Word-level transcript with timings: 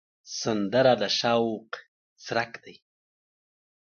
سندره 0.41 0.93
د 1.01 1.03
شوق 1.19 1.69
څرک 2.25 2.51
دی 2.63 2.75